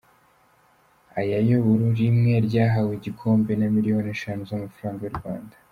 [1.19, 5.55] Aya yo buri rimwe ryahawe igikombe na miliyoni eshanu z’amafaranga y’u Rwanda.